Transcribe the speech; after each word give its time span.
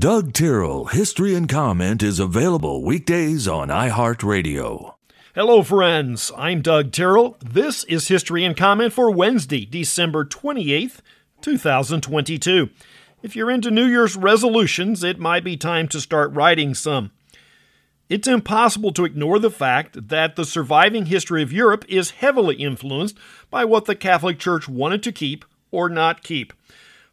Doug 0.00 0.32
Tyrrell 0.32 0.86
History 0.86 1.34
and 1.34 1.46
Comment 1.46 2.02
is 2.02 2.18
available 2.18 2.82
weekdays 2.82 3.46
on 3.46 3.68
iHeartRadio. 3.68 4.94
Hello, 5.34 5.62
friends. 5.62 6.32
I'm 6.38 6.62
Doug 6.62 6.90
Tyrrell. 6.90 7.36
This 7.44 7.84
is 7.84 8.08
History 8.08 8.42
and 8.46 8.56
Comment 8.56 8.94
for 8.94 9.10
Wednesday, 9.10 9.66
December 9.66 10.24
28th, 10.24 11.00
2022. 11.42 12.70
If 13.22 13.36
you're 13.36 13.50
into 13.50 13.70
New 13.70 13.84
Year's 13.84 14.16
resolutions, 14.16 15.04
it 15.04 15.18
might 15.18 15.44
be 15.44 15.58
time 15.58 15.86
to 15.88 16.00
start 16.00 16.32
writing 16.32 16.72
some. 16.72 17.10
It's 18.08 18.26
impossible 18.26 18.92
to 18.92 19.04
ignore 19.04 19.38
the 19.38 19.50
fact 19.50 20.08
that 20.08 20.34
the 20.34 20.46
surviving 20.46 21.06
history 21.06 21.42
of 21.42 21.52
Europe 21.52 21.84
is 21.90 22.12
heavily 22.12 22.54
influenced 22.54 23.18
by 23.50 23.66
what 23.66 23.84
the 23.84 23.94
Catholic 23.94 24.38
Church 24.38 24.66
wanted 24.66 25.02
to 25.02 25.12
keep 25.12 25.44
or 25.70 25.90
not 25.90 26.22
keep. 26.22 26.54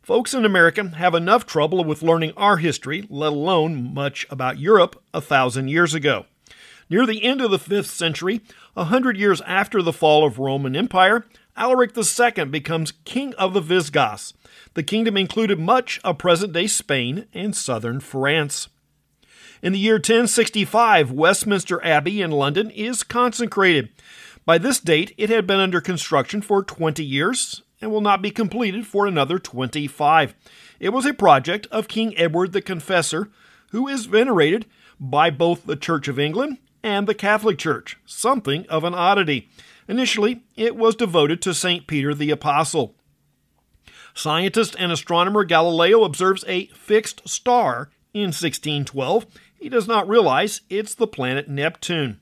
Folks 0.08 0.34
in 0.34 0.46
America 0.46 0.88
have 0.96 1.14
enough 1.14 1.46
trouble 1.46 1.84
with 1.84 2.02
learning 2.02 2.32
our 2.38 2.56
history, 2.56 3.06
let 3.10 3.34
alone 3.34 3.94
much 3.94 4.26
about 4.30 4.58
Europe 4.58 5.04
a 5.14 5.20
thousand 5.20 5.68
years 5.68 5.94
ago. 5.94 6.28
Near 6.90 7.06
the 7.06 7.26
end 7.26 7.42
of 7.42 7.52
the 7.52 7.60
5th 7.60 7.88
century, 7.88 8.40
a 8.78 8.86
hundred 8.86 9.18
years 9.18 9.42
after 9.42 9.82
the 9.82 9.92
fall 9.92 10.26
of 10.26 10.40
Roman 10.40 10.78
Empire, 10.78 11.26
Alaric 11.58 11.92
II 11.98 12.46
becomes 12.46 12.94
king 13.04 13.34
of 13.34 13.54
the 13.54 13.60
Visigoths. 13.60 14.34
The 14.76 14.82
kingdom 14.82 15.18
included 15.18 15.60
much 15.60 16.00
of 16.06 16.20
present 16.20 16.54
day 16.54 16.68
Spain 16.68 17.26
and 17.34 17.54
southern 17.54 18.00
France. 18.00 18.70
In 19.62 19.74
the 19.74 19.80
year 19.80 19.96
1065, 19.96 21.12
Westminster 21.12 21.84
Abbey 21.84 22.22
in 22.22 22.32
London 22.32 22.70
is 22.70 23.04
consecrated. 23.04 23.90
By 24.46 24.58
this 24.58 24.80
date, 24.80 25.14
it 25.18 25.30
had 25.30 25.46
been 25.46 25.60
under 25.60 25.82
construction 25.82 26.42
for 26.42 26.64
20 26.64 27.04
years 27.04 27.64
and 27.82 27.92
will 27.92 28.02
not 28.02 28.22
be 28.22 28.32
completed 28.32 28.88
for 28.88 29.06
another 29.06 29.40
25. 29.40 30.36
It 30.80 30.90
was 30.90 31.06
a 31.06 31.14
project 31.14 31.68
of 31.72 31.88
King 31.88 32.18
Edward 32.18 32.54
the 32.54 32.62
Confessor, 32.62 33.30
who 33.72 33.88
is 33.88 34.06
venerated 34.06 34.66
by 35.00 35.30
both 35.30 35.66
the 35.66 35.76
Church 35.76 36.08
of 36.08 36.20
England 36.20 36.58
and 36.84 37.08
the 37.08 37.14
Catholic 37.16 37.58
Church, 37.58 37.98
something 38.06 38.66
of 38.68 38.84
an 38.84 38.94
oddity. 38.94 39.50
Initially, 39.88 40.44
it 40.56 40.76
was 40.76 40.96
devoted 40.96 41.42
to 41.42 41.54
St. 41.54 41.88
Peter 41.88 42.14
the 42.14 42.32
Apostle. 42.32 42.96
Scientist 44.14 44.76
and 44.80 44.92
astronomer 44.92 45.44
Galileo 45.44 46.04
observes 46.04 46.44
a 46.48 46.68
fixed 46.68 47.28
star 47.28 47.90
in 48.14 48.28
1612. 48.30 49.28
He 49.60 49.70
does 49.70 49.88
not 49.88 50.08
realize 50.08 50.62
it's 50.70 50.96
the 50.96 51.08
planet 51.08 51.48
Neptune. 51.48 52.20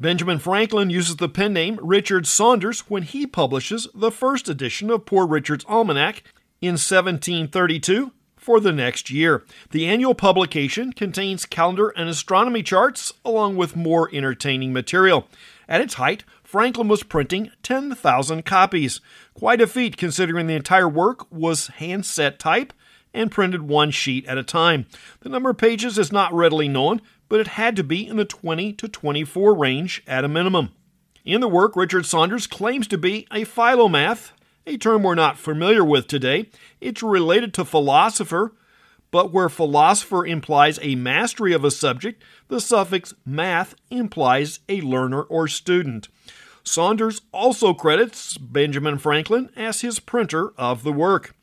Benjamin 0.00 0.38
Franklin 0.38 0.88
uses 0.88 1.16
the 1.16 1.28
pen 1.28 1.52
name 1.52 1.78
Richard 1.82 2.26
Saunders 2.26 2.88
when 2.88 3.02
he 3.02 3.26
publishes 3.26 3.86
the 3.94 4.10
first 4.10 4.48
edition 4.48 4.90
of 4.90 5.04
Poor 5.04 5.26
Richard's 5.26 5.66
Almanac 5.68 6.22
in 6.62 6.72
1732 6.72 8.10
for 8.34 8.60
the 8.60 8.72
next 8.72 9.10
year. 9.10 9.44
The 9.72 9.86
annual 9.86 10.14
publication 10.14 10.94
contains 10.94 11.44
calendar 11.44 11.90
and 11.90 12.08
astronomy 12.08 12.62
charts 12.62 13.12
along 13.26 13.58
with 13.58 13.76
more 13.76 14.08
entertaining 14.10 14.72
material. 14.72 15.28
At 15.68 15.82
its 15.82 15.94
height, 15.94 16.24
Franklin 16.42 16.88
was 16.88 17.02
printing 17.02 17.50
10,000 17.62 18.46
copies. 18.46 19.02
Quite 19.34 19.60
a 19.60 19.66
feat 19.66 19.98
considering 19.98 20.46
the 20.46 20.54
entire 20.54 20.88
work 20.88 21.30
was 21.30 21.66
hand 21.66 22.06
set 22.06 22.38
type 22.38 22.72
and 23.12 23.30
printed 23.30 23.62
one 23.62 23.90
sheet 23.90 24.24
at 24.26 24.38
a 24.38 24.42
time. 24.42 24.86
The 25.20 25.28
number 25.28 25.50
of 25.50 25.58
pages 25.58 25.98
is 25.98 26.10
not 26.10 26.32
readily 26.32 26.68
known, 26.68 27.02
but 27.30 27.40
it 27.40 27.46
had 27.46 27.76
to 27.76 27.84
be 27.84 28.06
in 28.06 28.16
the 28.16 28.26
20 28.26 28.74
to 28.74 28.88
24 28.88 29.54
range 29.54 30.02
at 30.06 30.24
a 30.24 30.28
minimum. 30.28 30.70
In 31.24 31.40
the 31.40 31.48
work, 31.48 31.76
Richard 31.76 32.04
Saunders 32.04 32.46
claims 32.46 32.86
to 32.88 32.98
be 32.98 33.26
a 33.30 33.44
philomath, 33.44 34.32
a 34.66 34.76
term 34.76 35.04
we're 35.04 35.14
not 35.14 35.38
familiar 35.38 35.84
with 35.84 36.08
today. 36.08 36.50
It's 36.80 37.02
related 37.02 37.54
to 37.54 37.64
philosopher, 37.64 38.52
but 39.12 39.32
where 39.32 39.48
philosopher 39.48 40.26
implies 40.26 40.80
a 40.82 40.96
mastery 40.96 41.52
of 41.52 41.64
a 41.64 41.70
subject, 41.70 42.22
the 42.48 42.60
suffix 42.60 43.14
math 43.24 43.76
implies 43.90 44.58
a 44.68 44.80
learner 44.80 45.22
or 45.22 45.46
student. 45.46 46.08
Saunders 46.64 47.22
also 47.32 47.74
credits 47.74 48.36
Benjamin 48.38 48.98
Franklin 48.98 49.50
as 49.56 49.82
his 49.82 50.00
printer 50.00 50.52
of 50.58 50.82
the 50.82 50.92
work. 50.92 51.34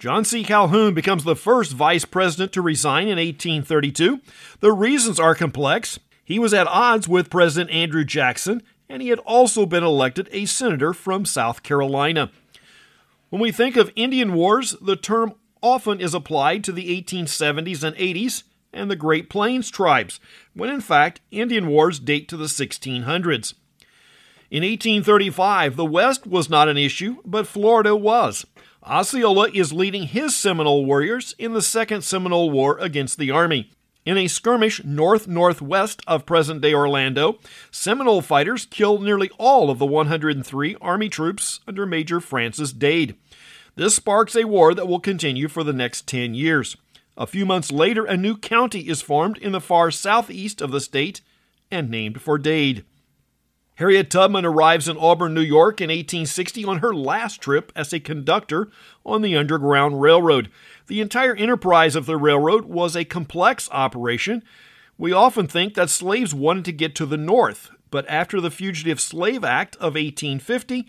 John 0.00 0.24
C. 0.24 0.42
Calhoun 0.42 0.94
becomes 0.94 1.24
the 1.24 1.36
first 1.36 1.72
vice 1.72 2.06
president 2.06 2.54
to 2.54 2.62
resign 2.62 3.02
in 3.02 3.18
1832. 3.18 4.20
The 4.60 4.72
reasons 4.72 5.20
are 5.20 5.34
complex. 5.34 5.98
He 6.24 6.38
was 6.38 6.54
at 6.54 6.66
odds 6.68 7.06
with 7.06 7.28
President 7.28 7.70
Andrew 7.70 8.02
Jackson, 8.02 8.62
and 8.88 9.02
he 9.02 9.10
had 9.10 9.18
also 9.18 9.66
been 9.66 9.84
elected 9.84 10.30
a 10.32 10.46
senator 10.46 10.94
from 10.94 11.26
South 11.26 11.62
Carolina. 11.62 12.30
When 13.28 13.42
we 13.42 13.52
think 13.52 13.76
of 13.76 13.92
Indian 13.94 14.32
Wars, 14.32 14.74
the 14.80 14.96
term 14.96 15.34
often 15.62 16.00
is 16.00 16.14
applied 16.14 16.64
to 16.64 16.72
the 16.72 16.98
1870s 16.98 17.84
and 17.84 17.94
80s 17.94 18.44
and 18.72 18.90
the 18.90 18.96
Great 18.96 19.28
Plains 19.28 19.70
tribes, 19.70 20.18
when 20.54 20.70
in 20.70 20.80
fact 20.80 21.20
Indian 21.30 21.66
Wars 21.66 22.00
date 22.00 22.26
to 22.28 22.38
the 22.38 22.46
1600s. 22.46 23.52
In 24.50 24.62
1835, 24.62 25.76
the 25.76 25.84
West 25.84 26.26
was 26.26 26.48
not 26.48 26.68
an 26.68 26.78
issue, 26.78 27.18
but 27.22 27.46
Florida 27.46 27.94
was. 27.94 28.46
Osceola 28.82 29.50
is 29.52 29.74
leading 29.74 30.04
his 30.04 30.34
Seminole 30.34 30.86
warriors 30.86 31.34
in 31.38 31.52
the 31.52 31.60
Second 31.60 32.02
Seminole 32.02 32.50
War 32.50 32.78
against 32.78 33.18
the 33.18 33.30
Army. 33.30 33.70
In 34.06 34.16
a 34.16 34.26
skirmish 34.26 34.82
north 34.82 35.28
northwest 35.28 36.00
of 36.06 36.24
present 36.24 36.62
day 36.62 36.72
Orlando, 36.72 37.38
Seminole 37.70 38.22
fighters 38.22 38.64
killed 38.64 39.02
nearly 39.02 39.30
all 39.38 39.68
of 39.68 39.78
the 39.78 39.84
103 39.84 40.76
Army 40.80 41.10
troops 41.10 41.60
under 41.68 41.84
Major 41.84 42.20
Francis 42.20 42.72
Dade. 42.72 43.16
This 43.76 43.96
sparks 43.96 44.34
a 44.34 44.44
war 44.44 44.72
that 44.72 44.88
will 44.88 44.98
continue 44.98 45.48
for 45.48 45.62
the 45.62 45.74
next 45.74 46.06
10 46.06 46.32
years. 46.32 46.78
A 47.18 47.26
few 47.26 47.44
months 47.44 47.70
later, 47.70 48.06
a 48.06 48.16
new 48.16 48.34
county 48.34 48.88
is 48.88 49.02
formed 49.02 49.36
in 49.36 49.52
the 49.52 49.60
far 49.60 49.90
southeast 49.90 50.62
of 50.62 50.70
the 50.70 50.80
state 50.80 51.20
and 51.70 51.90
named 51.90 52.22
for 52.22 52.38
Dade. 52.38 52.86
Harriet 53.80 54.10
Tubman 54.10 54.44
arrives 54.44 54.88
in 54.88 54.98
Auburn, 54.98 55.32
New 55.32 55.40
York 55.40 55.80
in 55.80 55.88
1860 55.88 56.66
on 56.66 56.78
her 56.80 56.94
last 56.94 57.40
trip 57.40 57.72
as 57.74 57.94
a 57.94 57.98
conductor 57.98 58.68
on 59.06 59.22
the 59.22 59.34
Underground 59.34 60.02
Railroad. 60.02 60.50
The 60.86 61.00
entire 61.00 61.34
enterprise 61.34 61.96
of 61.96 62.04
the 62.04 62.18
railroad 62.18 62.66
was 62.66 62.94
a 62.94 63.06
complex 63.06 63.70
operation. 63.72 64.42
We 64.98 65.12
often 65.12 65.46
think 65.46 65.72
that 65.74 65.88
slaves 65.88 66.34
wanted 66.34 66.66
to 66.66 66.72
get 66.72 66.94
to 66.96 67.06
the 67.06 67.16
north, 67.16 67.70
but 67.90 68.06
after 68.06 68.38
the 68.38 68.50
Fugitive 68.50 69.00
Slave 69.00 69.44
Act 69.44 69.76
of 69.76 69.94
1850, 69.94 70.86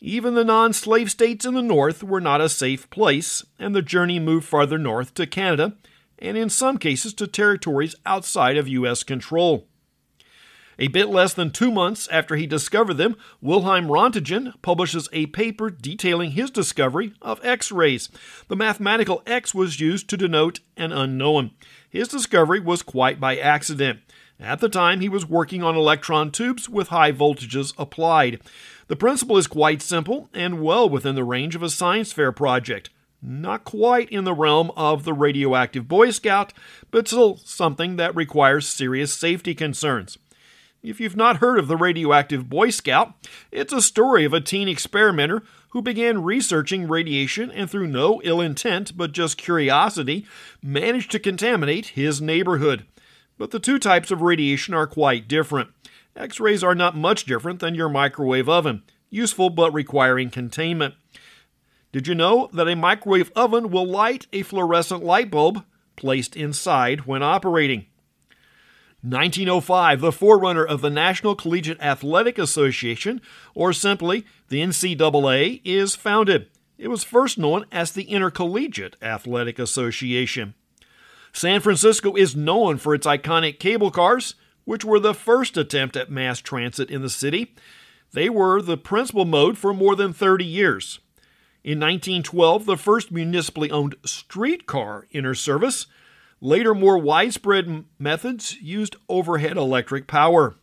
even 0.00 0.34
the 0.34 0.44
non 0.44 0.74
slave 0.74 1.10
states 1.10 1.46
in 1.46 1.54
the 1.54 1.62
north 1.62 2.02
were 2.02 2.20
not 2.20 2.42
a 2.42 2.50
safe 2.50 2.90
place, 2.90 3.46
and 3.58 3.74
the 3.74 3.80
journey 3.80 4.18
moved 4.18 4.46
farther 4.46 4.76
north 4.76 5.14
to 5.14 5.26
Canada, 5.26 5.72
and 6.18 6.36
in 6.36 6.50
some 6.50 6.76
cases 6.76 7.14
to 7.14 7.26
territories 7.26 7.94
outside 8.04 8.58
of 8.58 8.68
U.S. 8.68 9.04
control. 9.04 9.69
A 10.78 10.88
bit 10.88 11.08
less 11.08 11.34
than 11.34 11.50
two 11.50 11.70
months 11.70 12.08
after 12.08 12.36
he 12.36 12.46
discovered 12.46 12.94
them, 12.94 13.16
Wilhelm 13.40 13.88
Rontgen 13.88 14.54
publishes 14.62 15.08
a 15.12 15.26
paper 15.26 15.68
detailing 15.68 16.30
his 16.30 16.50
discovery 16.50 17.12
of 17.20 17.44
X 17.44 17.70
rays. 17.70 18.08
The 18.48 18.56
mathematical 18.56 19.22
X 19.26 19.54
was 19.54 19.80
used 19.80 20.08
to 20.08 20.16
denote 20.16 20.60
an 20.76 20.92
unknown. 20.92 21.50
His 21.88 22.08
discovery 22.08 22.60
was 22.60 22.82
quite 22.82 23.20
by 23.20 23.36
accident. 23.36 24.00
At 24.38 24.60
the 24.60 24.70
time, 24.70 25.00
he 25.00 25.08
was 25.08 25.28
working 25.28 25.62
on 25.62 25.76
electron 25.76 26.30
tubes 26.30 26.68
with 26.68 26.88
high 26.88 27.12
voltages 27.12 27.74
applied. 27.76 28.40
The 28.86 28.96
principle 28.96 29.36
is 29.36 29.46
quite 29.46 29.82
simple 29.82 30.30
and 30.32 30.62
well 30.62 30.88
within 30.88 31.14
the 31.14 31.24
range 31.24 31.54
of 31.54 31.62
a 31.62 31.68
science 31.68 32.12
fair 32.12 32.32
project. 32.32 32.88
Not 33.22 33.64
quite 33.64 34.08
in 34.08 34.24
the 34.24 34.32
realm 34.32 34.70
of 34.76 35.04
the 35.04 35.12
radioactive 35.12 35.86
Boy 35.86 36.10
Scout, 36.10 36.54
but 36.90 37.06
still 37.06 37.36
something 37.36 37.96
that 37.96 38.16
requires 38.16 38.66
serious 38.66 39.12
safety 39.12 39.54
concerns. 39.54 40.16
If 40.82 40.98
you've 40.98 41.16
not 41.16 41.38
heard 41.38 41.58
of 41.58 41.68
the 41.68 41.76
radioactive 41.76 42.48
Boy 42.48 42.70
Scout, 42.70 43.12
it's 43.52 43.72
a 43.72 43.82
story 43.82 44.24
of 44.24 44.32
a 44.32 44.40
teen 44.40 44.66
experimenter 44.66 45.42
who 45.70 45.82
began 45.82 46.24
researching 46.24 46.88
radiation 46.88 47.50
and, 47.50 47.70
through 47.70 47.88
no 47.88 48.22
ill 48.24 48.40
intent 48.40 48.96
but 48.96 49.12
just 49.12 49.36
curiosity, 49.36 50.26
managed 50.62 51.10
to 51.10 51.18
contaminate 51.18 51.88
his 51.88 52.22
neighborhood. 52.22 52.86
But 53.36 53.50
the 53.50 53.60
two 53.60 53.78
types 53.78 54.10
of 54.10 54.22
radiation 54.22 54.72
are 54.72 54.86
quite 54.86 55.28
different. 55.28 55.68
X 56.16 56.40
rays 56.40 56.64
are 56.64 56.74
not 56.74 56.96
much 56.96 57.24
different 57.24 57.60
than 57.60 57.74
your 57.74 57.90
microwave 57.90 58.48
oven, 58.48 58.82
useful 59.10 59.50
but 59.50 59.74
requiring 59.74 60.30
containment. 60.30 60.94
Did 61.92 62.06
you 62.06 62.14
know 62.14 62.48
that 62.54 62.68
a 62.68 62.74
microwave 62.74 63.30
oven 63.36 63.70
will 63.70 63.86
light 63.86 64.26
a 64.32 64.42
fluorescent 64.42 65.04
light 65.04 65.30
bulb 65.30 65.62
placed 65.96 66.36
inside 66.36 67.00
when 67.00 67.22
operating? 67.22 67.86
1905, 69.02 70.00
the 70.00 70.12
forerunner 70.12 70.64
of 70.64 70.82
the 70.82 70.90
National 70.90 71.34
Collegiate 71.34 71.80
Athletic 71.80 72.38
Association, 72.38 73.22
or 73.54 73.72
simply 73.72 74.26
the 74.48 74.60
NCAA, 74.60 75.62
is 75.64 75.96
founded. 75.96 76.48
It 76.76 76.88
was 76.88 77.02
first 77.02 77.38
known 77.38 77.64
as 77.72 77.92
the 77.92 78.04
Intercollegiate 78.04 78.96
Athletic 79.00 79.58
Association. 79.58 80.54
San 81.32 81.60
Francisco 81.60 82.14
is 82.14 82.36
known 82.36 82.76
for 82.76 82.94
its 82.94 83.06
iconic 83.06 83.58
cable 83.58 83.90
cars, 83.90 84.34
which 84.64 84.84
were 84.84 85.00
the 85.00 85.14
first 85.14 85.56
attempt 85.56 85.96
at 85.96 86.10
mass 86.10 86.40
transit 86.40 86.90
in 86.90 87.02
the 87.02 87.10
city. 87.10 87.54
They 88.12 88.28
were 88.28 88.60
the 88.60 88.76
principal 88.76 89.24
mode 89.24 89.56
for 89.56 89.72
more 89.72 89.96
than 89.96 90.12
30 90.12 90.44
years. 90.44 90.98
In 91.62 91.78
1912, 91.78 92.66
the 92.66 92.76
first 92.76 93.10
municipally 93.10 93.70
owned 93.70 93.94
streetcar 94.04 95.06
entered 95.12 95.34
service. 95.36 95.86
Later, 96.40 96.74
more 96.74 96.98
widespread 96.98 97.84
methods 97.98 98.56
used 98.60 98.96
overhead 99.08 99.56
electric 99.56 100.06
power. 100.06 100.56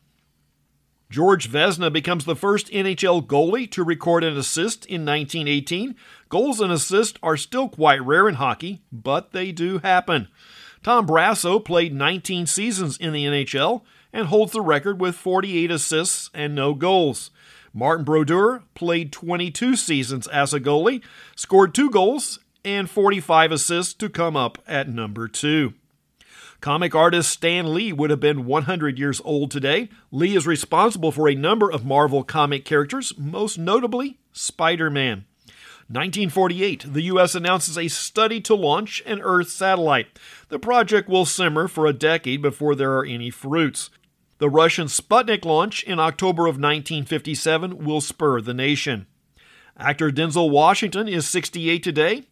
George 1.10 1.50
Vezina 1.50 1.94
becomes 1.94 2.26
the 2.26 2.36
first 2.36 2.68
NHL 2.68 3.26
goalie 3.26 3.70
to 3.72 3.84
record 3.84 4.24
an 4.24 4.38
assist 4.38 4.86
in 4.88 5.06
1918. 5.06 5.96
Goals 6.30 6.60
and 6.60 6.72
assists 6.72 7.18
are 7.24 7.38
still 7.38 7.70
quite 7.70 8.04
rare 8.04 8.28
in 8.28 8.36
hockey, 8.36 8.82
but 8.92 9.32
they 9.32 9.52
do 9.52 9.78
happen. 9.78 10.28
Tom 10.84 11.08
Barrasso 11.08 11.64
played 11.64 11.94
19 11.94 12.46
seasons 12.46 12.98
in 12.98 13.14
the 13.14 13.26
NHL 13.26 13.84
and 14.12 14.28
holds 14.28 14.52
the 14.52 14.62
record 14.62 15.00
with 15.00 15.16
48 15.16 15.72
assists 15.72 16.30
and 16.34 16.56
no 16.56 16.74
goals. 16.74 17.32
Martin 17.74 18.04
Brodeur 18.04 18.64
played 18.74 19.12
22 19.12 19.76
seasons 19.76 20.28
as 20.28 20.54
a 20.54 20.60
goalie, 20.60 21.04
scored 21.36 21.74
two 21.74 21.90
goals 21.90 22.40
and 22.68 22.90
45 22.90 23.54
assists 23.54 23.94
to 23.94 24.10
come 24.10 24.36
up 24.36 24.58
at 24.68 24.90
number 24.90 25.30
two. 25.30 25.74
Comic 26.60 26.94
artist 26.94 27.31
Stan 27.31 27.74
Lee 27.74 27.94
would 27.94 28.10
have 28.10 28.19
been 28.19 28.46
100 28.46 29.00
years 29.00 29.22
old 29.24 29.52
today. 29.52 29.90
Lee 30.12 30.36
is 30.36 30.46
responsible 30.46 31.12
for 31.12 31.30
a 31.30 31.36
number 31.36 31.72
of 31.72 31.86
Marvel 31.86 32.24
comic 32.24 32.66
characters, 32.66 33.14
most 33.18 33.58
notably 33.58 34.19
Spider 34.34 34.90
Man. 34.90 35.25
1948, 35.90 36.92
the 36.92 37.04
U.S. 37.04 37.36
announces 37.36 37.78
a 37.78 37.88
study 37.88 38.42
to 38.42 38.54
launch 38.54 39.02
an 39.06 39.22
Earth 39.22 39.50
satellite. 39.50 40.19
The 40.50 40.60
project 40.60 41.08
will 41.08 41.25
simmer 41.25 41.69
for 41.69 41.86
a 41.86 41.94
decade 41.94 42.42
before 42.42 42.75
there 42.75 42.98
are 42.98 43.06
any 43.06 43.30
fruits. 43.30 43.90
The 44.40 44.50
Russian 44.50 44.88
Sputnik 44.88 45.46
launch 45.46 45.84
in 45.84 46.00
October 46.00 46.44
of 46.44 46.56
1957 46.56 47.86
will 47.86 48.02
spur 48.02 48.42
the 48.42 48.54
nation. 48.54 49.08
Actor 49.78 50.12
Denzel 50.12 50.50
Washington 50.50 51.08
is 51.08 51.25
68 51.25 51.81
today. 51.81 52.25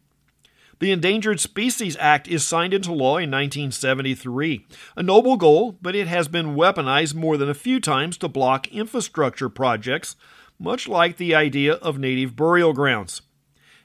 The 0.78 0.92
Endangered 0.92 1.40
Species 1.40 1.96
Act 1.98 2.28
is 2.28 2.46
signed 2.46 2.74
into 2.74 2.92
law 2.92 3.16
in 3.16 3.30
1973. 3.30 4.66
A 4.94 5.02
noble 5.02 5.38
goal, 5.38 5.78
but 5.80 5.96
it 5.96 6.06
has 6.06 6.28
been 6.28 6.54
weaponized 6.54 7.14
more 7.14 7.38
than 7.38 7.48
a 7.48 7.54
few 7.54 7.80
times 7.80 8.18
to 8.18 8.28
block 8.28 8.68
infrastructure 8.68 9.48
projects, 9.48 10.16
much 10.58 10.86
like 10.86 11.16
the 11.16 11.34
idea 11.34 11.74
of 11.74 11.98
native 11.98 12.36
burial 12.36 12.74
grounds. 12.74 13.22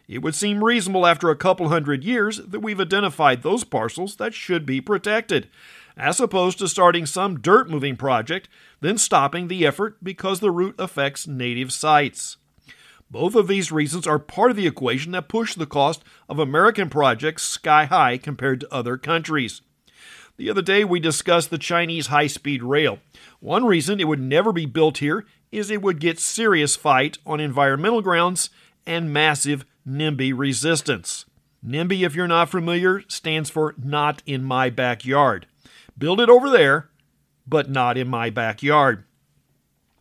It 0.09 0.21
would 0.21 0.35
seem 0.35 0.65
reasonable 0.65 1.07
after 1.07 1.29
a 1.29 1.37
couple 1.37 1.69
hundred 1.69 2.03
years 2.03 2.39
that 2.39 2.59
we've 2.59 2.81
identified 2.81 3.41
those 3.41 3.63
parcels 3.63 4.17
that 4.17 4.33
should 4.33 4.65
be 4.65 4.81
protected, 4.81 5.47
as 5.95 6.19
opposed 6.19 6.59
to 6.59 6.67
starting 6.67 7.05
some 7.05 7.39
dirt 7.39 7.69
moving 7.69 7.95
project, 7.95 8.49
then 8.81 8.97
stopping 8.97 9.47
the 9.47 9.65
effort 9.65 10.03
because 10.03 10.41
the 10.41 10.51
route 10.51 10.75
affects 10.77 11.25
native 11.25 11.71
sites. 11.71 12.35
Both 13.11 13.35
of 13.35 13.49
these 13.49 13.73
reasons 13.73 14.07
are 14.07 14.17
part 14.17 14.51
of 14.51 14.57
the 14.57 14.65
equation 14.65 15.11
that 15.11 15.27
push 15.27 15.53
the 15.53 15.65
cost 15.65 16.01
of 16.29 16.39
American 16.39 16.89
projects 16.89 17.43
sky 17.43 17.83
high 17.83 18.17
compared 18.17 18.61
to 18.61 18.73
other 18.73 18.97
countries. 18.97 19.61
The 20.37 20.49
other 20.49 20.61
day, 20.61 20.85
we 20.85 21.01
discussed 21.01 21.49
the 21.49 21.57
Chinese 21.57 22.07
high 22.07 22.27
speed 22.27 22.63
rail. 22.63 22.99
One 23.41 23.65
reason 23.65 23.99
it 23.99 24.07
would 24.07 24.21
never 24.21 24.53
be 24.53 24.65
built 24.65 24.99
here 24.99 25.25
is 25.51 25.69
it 25.69 25.81
would 25.81 25.99
get 25.99 26.21
serious 26.21 26.77
fight 26.77 27.17
on 27.25 27.41
environmental 27.41 28.01
grounds 28.01 28.49
and 28.87 29.11
massive 29.11 29.65
NIMBY 29.85 30.31
resistance. 30.33 31.25
NIMBY, 31.67 32.05
if 32.05 32.15
you're 32.15 32.29
not 32.29 32.49
familiar, 32.49 33.03
stands 33.09 33.49
for 33.49 33.75
Not 33.77 34.23
in 34.25 34.41
My 34.41 34.69
Backyard. 34.69 35.47
Build 35.97 36.21
it 36.21 36.29
over 36.29 36.49
there, 36.49 36.89
but 37.45 37.69
not 37.69 37.97
in 37.97 38.07
my 38.07 38.29
backyard. 38.29 39.03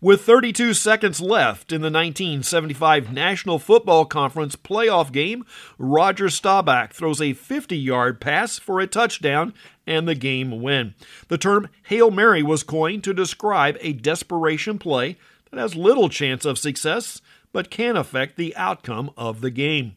With 0.02 0.22
32 0.22 0.72
seconds 0.72 1.20
left 1.20 1.72
in 1.72 1.82
the 1.82 1.90
1975 1.90 3.12
National 3.12 3.58
Football 3.58 4.06
Conference 4.06 4.56
playoff 4.56 5.12
game, 5.12 5.44
Roger 5.76 6.30
Staubach 6.30 6.94
throws 6.94 7.20
a 7.20 7.34
50 7.34 7.76
yard 7.76 8.18
pass 8.18 8.58
for 8.58 8.80
a 8.80 8.86
touchdown 8.86 9.52
and 9.86 10.08
the 10.08 10.14
game 10.14 10.62
win. 10.62 10.94
The 11.28 11.36
term 11.36 11.68
Hail 11.82 12.10
Mary 12.10 12.42
was 12.42 12.62
coined 12.62 13.04
to 13.04 13.12
describe 13.12 13.76
a 13.82 13.92
desperation 13.92 14.78
play 14.78 15.18
that 15.50 15.60
has 15.60 15.74
little 15.74 16.08
chance 16.08 16.46
of 16.46 16.58
success 16.58 17.20
but 17.52 17.70
can 17.70 17.94
affect 17.98 18.38
the 18.38 18.56
outcome 18.56 19.10
of 19.18 19.42
the 19.42 19.50
game. 19.50 19.96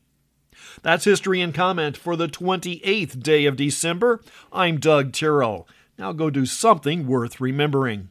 That's 0.82 1.06
history 1.06 1.40
and 1.40 1.54
comment 1.54 1.96
for 1.96 2.18
the 2.18 2.28
28th 2.28 3.24
day 3.24 3.46
of 3.46 3.56
December. 3.56 4.22
I'm 4.52 4.82
Doug 4.82 5.14
Tyrrell. 5.14 5.66
Now 5.98 6.12
go 6.12 6.30
do 6.30 6.46
something 6.46 7.08
worth 7.08 7.40
remembering. 7.40 8.10